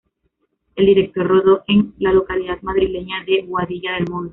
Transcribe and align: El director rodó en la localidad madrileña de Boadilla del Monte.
El 0.75 0.87
director 0.87 1.27
rodó 1.27 1.63
en 1.67 1.93
la 1.99 2.11
localidad 2.11 2.59
madrileña 2.63 3.23
de 3.23 3.43
Boadilla 3.47 3.93
del 3.93 4.09
Monte. 4.09 4.29